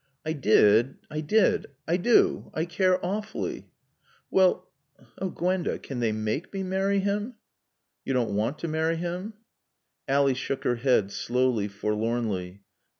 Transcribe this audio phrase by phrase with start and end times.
[0.25, 1.67] "I did I did.
[1.87, 2.49] I do.
[2.55, 3.67] I care awfully"
[4.31, 4.67] "Well"
[5.21, 7.35] "Oh, Gwenda, can they make me marry him?"
[8.03, 9.35] "You don't want to marry him?"
[10.07, 12.61] Ally shook her head, slowly, forlornly.